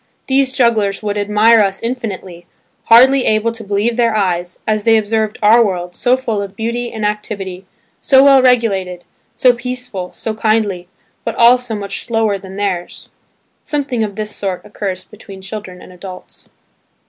[0.27, 2.47] These jugglers would admire us infinitely,
[2.85, 6.91] hardly able to believe their eyes, as they observed our world, so full of beauty
[6.91, 7.67] and activity,
[8.01, 9.03] so well regulated,
[9.35, 10.87] so peaceful, so kindly,
[11.23, 13.09] but all so much slower than theirs.
[13.63, 16.49] Something of this sort occurs between children and adults.